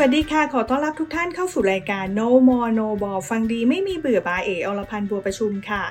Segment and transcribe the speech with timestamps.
[0.00, 5.84] สวัสดีค่ะ ขอต้อนรับทุกท่านเข้าสู่รายการ No More No Ball ฟังดีไม่มีเบื่อบาเออรพันธ์บัวประชุมค่ะ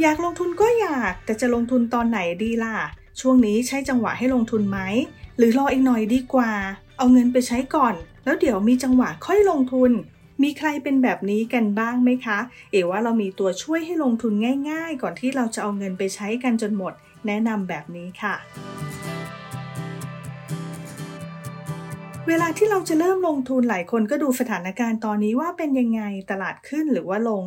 [0.00, 2.76] อยากลงทุนก็อยาก แต่จะลงทุนตอนไหนดีล่ะ
[3.20, 4.78] ช่วงนี้ใช้จังหวะให้ลงทุนไหม
[5.36, 6.52] หรือรออีกหน่อยดีกว่า
[6.98, 9.90] เอาเงินไปใช้ก่อน แล้วเดี๋ยวมีจังหวะค่อยลงทุน
[10.42, 12.38] มีใครเป็นแบบนี้กันบ้างไหมคะ
[12.72, 14.32] เอ๋ว่าเรามีตัวช่วยให้ลงทุน
[14.70, 16.92] ง่าย ๆ ก่อนที่เราจะเอาเงินไปใช้กันจนหมด
[17.26, 18.34] แนะนำแบบนี้ค่ะ
[22.30, 27.44] เวลาที่เราจะเริ่มลงทุนหลายคนก็ดูสถานการณ์ตอนนี้ว่าเป็นยังไงตลาดขึ้นหรือว่าลง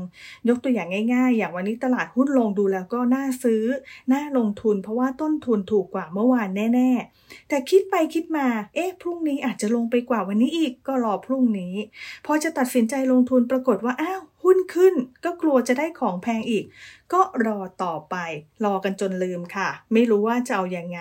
[0.49, 3.63] ยกตัวอย่างง่ายๆ อย่างวันนี้ตลาดหุ้นลงดูแล้วก็น่าซื้อ
[4.11, 11.73] น่าลงทุนเพราะว่าต้นทุนถูกกว่าเมื่อวานแน่ๆ แต่คิดไปคิดมา เอ๊ะพรุ่งนี้อาจจะลงไปกว่าวันนี้อีกก็รอพรุ่งนี้
[12.25, 14.93] พอจะตัดสินใจลงทุนปรากฏว่าอ้าว หุ้นขึ้น
[15.23, 16.65] ก็กลัวจะได้ของแพงอีก
[17.13, 18.15] ก็รอต่อไป
[18.65, 20.99] รอกันจนลืมค่ะ ไม่รู้ว่าจะเอาอยัางไง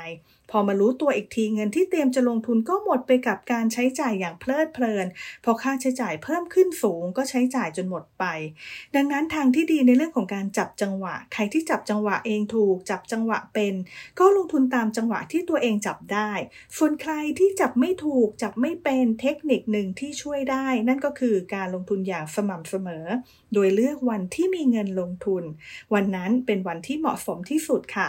[0.51, 5.07] พอมารู้ตัวอีกทีเงินที่เตรียมจะลงทุนก็หมดไปกับการใช้จ่ายอย่างเพลิดเพลิน
[5.45, 8.25] พอค่าใช้จ่ายเพิ่มขึ้นสูงก็ใช้จ่ายจนหมดไป
[8.95, 13.75] ดังนั้นทางที่ดีในเรื่องของการจับจังหวะ ใครที่จับจังหวะเองถูก จับจังหวะเป็น
[14.19, 16.31] ก็ลงทุนตามจังหวะที่ตัวเองจับได้
[16.77, 23.07] ส่วนใครที่จับไม่ถูกจับไม่เป็นเทคนิคหนึ่งที่ช่วยได้ นั่นก็คือการลงทุนอย่างสม่ำเสมอ
[23.55, 25.45] โดยเลือกวันที่มีเงินลงทุน
[25.95, 28.09] วันนั้นเป็นวันที่เหมาะสมที่สุดค่ะ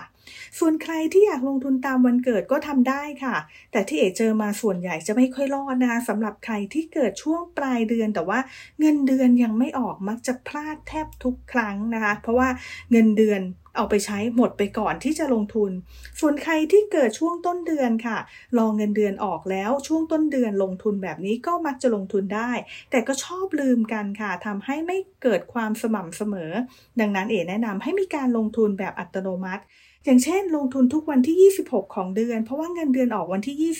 [0.59, 3.35] ส่วนใครที่อยากลงทุนตามวันเกิดก็ทำได้ค่ะ
[3.71, 8.39] แต่ที่เอเจอมาส่วนใหญ่จะไม่ค่อยรอดนะคะสำหรับใครที่เกิดช่วงปลายเดือน แต่ว่า
[8.79, 12.49] เงินเดือนยังไม่ออกมักจะพลาดแทบทุกครั้งนะคะ เพราะว่า
[12.91, 13.41] เงินเดือน
[13.79, 15.71] เอาไปใช้หมดไปก่อนที่จะลงทุน
[16.19, 18.17] ส่วนใครที่เกิดช่วงต้นเดือนค่ะ
[18.57, 22.51] รอเงินเดือนออกแล้วช่วงต้นเดือนลงทุนแบบนี้ก็มักจะลงทุนได้
[22.91, 26.51] แต่ก็ชอบลืมกันค่ะทำให้ไม่เกิดความสม่ำเสมอ
[26.99, 29.63] ดังนั้นเอ๋แนะนำให้มีการลงทุนแบบอัตโนมัติ
[30.05, 33.73] อย่างเช่น ลงทุนทุกวันที่ 26 ของเดือน เพราะว่าเงินเดือนออกวันที่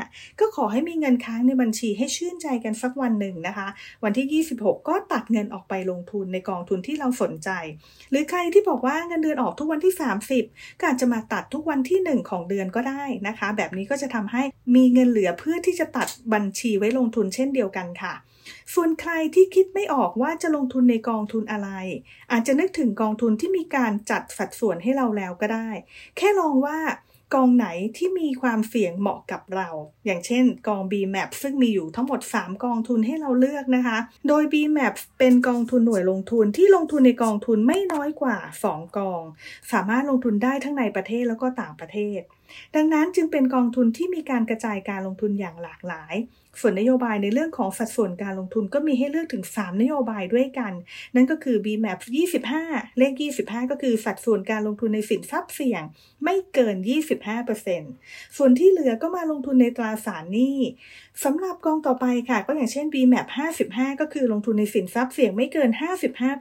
[0.00, 3.68] 25 ก็ขอให้มีเงินค้างในบัญชีให้ชื่นใจกันสักวันหนึ่งนะคะ
[4.04, 7.50] วันที่ 26 ก็ตัดเงินออกไปลงทุนในกองทุนที่เราสนใจ
[8.10, 9.94] หรือใครที่บอกว่าเงินเดือนออกทุกวันที่
[10.36, 14.42] 30 ก็อาจจะมาตัดทุกวันที่ 1 ของเดือนก็ได้นะคะ แบบนี้ก็จะทำให้
[14.74, 18.14] มีเงินเหลือเพื่อที่จะตัดบัญชีไว้ลงทุนเช่นเดียวกันค่ะ
[18.74, 21.70] ส่วนใครที่คิดไม่ออกว่าจะลงทุนในกองทุนอะไร
[22.32, 25.63] อาจจะนึกถึงกองทุนที่มีการจัดสัดส่วนให้เราแล้วก็ได้
[26.16, 26.78] แค่ลองว่า
[27.34, 29.68] กองไหนที่มีความเสี่ยงเหมาะกับเรา
[30.06, 33.98] อย่างเช่นกอง BMAP ซึ่งมีอยู่ทั้งหมด 3 กองทุนให้เราเลือกนะคะ
[34.28, 38.36] โดย BMAP เป็นกองทุนหน่วยลงทุนที่ลงทุนในกองทุนไม่น้อยกว่า
[38.68, 39.22] 2 กอง
[39.72, 42.20] สามารถลงทุนได้ทั้งในประเทศแล้วก็ต่างประเทศ
[42.74, 46.16] ดังนั้นจึงเป็นกองทุนที่มีการกระจายการลงทุนอย่างหลากหลาย
[46.60, 50.72] ส่วนนโยบายในเรื่องของสัดส่วนการลงทุนก็มีให้เลือกถึง 3 นโยบายด้วยกัน
[51.14, 51.98] นั่นก็คือ BMAP
[52.50, 53.12] 25 เลข
[53.42, 55.82] 25 ก็คือสัดส่วนการลงทุนในสินทรัพย์เสี่ยง
[56.24, 56.76] ไม่เกิน
[57.56, 60.58] 25%ส่วนที่เหลือก็มาลงทุนในตราสารหนี้
[61.24, 63.28] สำหรับกองต่อไปค่ะ ก็อย่างเช่น BMAP
[63.64, 65.70] 55 ก็คือลงทุนในสินทรัพย์เสี่ยงไม่เกิน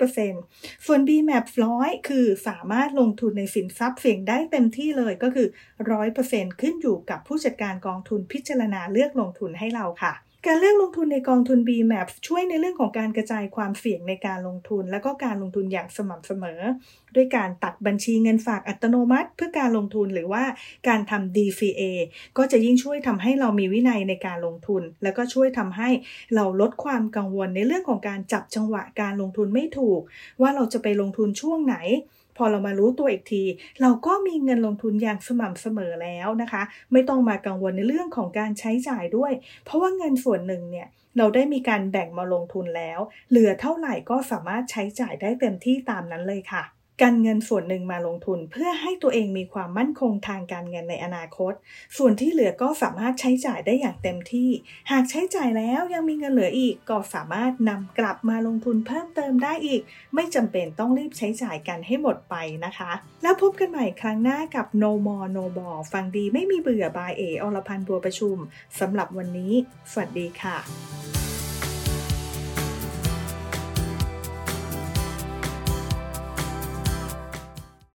[0.08, 1.46] 55%ส่วน BMAP
[1.78, 5.48] 100 คือสามารถลงทุนในสินทรัพย์เสี่ยงได้เต็มที่เลยก็คือ
[6.12, 10.14] 100%ขึ้นอยู่กับผู้จัดการกองทุนพิจารณาเลือกลงทุนให้เราค่ะ
[10.48, 16.60] การเลือกลงทุนในกองทุน BMAP ช่วยในเรื่องของการกระจายความเสี่ยงในการลงทุน และก็การลงทุนอย่างสม่ำเสมอ
[17.16, 20.44] ด้วยการตัดบัญชีเงินฝากอัตโนมัติ เพื่อการลงทุนหรือว่า
[20.88, 21.82] การทำ DCA
[22.38, 25.90] ก็จะยิ่งช่วยทำให้เรามีวินัยในการลงทุน แล้วก็ช่วยทำให้
[26.36, 30.02] เราลดความกังวลในเรื่องของการจับจังหวะการลงทุนไม่ถูก
[30.42, 31.78] ว่าเราจะไปลงทุนช่วงไหน
[32.38, 33.44] พอเรามารู้ตัวอีกที
[33.82, 39.32] เราก็มีเงินลงทุนอย่างสม่ำเสมอแล้วนะคะ ไม่ต้องมากังวลในเรื่องของการใช้จ่ายด้วย
[39.66, 43.00] เพราะว่าเงินส่วนหนึ่งเนี่ยเราได้มีการแบ่งมาลงทุนแล้ว
[43.30, 46.64] เหลือเท่าไหร่ก็สามารถใช้จ่ายได้เต็มที่ตามนั้นเลยค่ะ
[47.02, 51.54] การเงินส่วนหนึ่งมาลงทุนเพื่อให้ตัวเองมีความมั่นคงทางการเงินในอนาคต
[51.98, 54.50] ส่วนที่เหลือก็สามารถใช้จ่ายได้อย่างเต็มที่
[54.92, 59.82] หากใช้จ่ายแล้วยังมีเงินเหลืออีก ก็สามารถนำกลับมาลงทุนเพิ่มเติมได้อีก
[60.16, 62.92] ไม่จำเป็นต้องรีบใช้จ่ายกันให้หมดไปนะคะ
[63.24, 68.38] แล้วพบกันใหม่ครั้งหน้ากับ No More No b a l l ฟังดีไม่มีเบื่อบายเออรพันธ์บัวประชุม
[68.80, 69.54] สำหรับวันนี้
[69.92, 70.93] สวัสดีค่ะ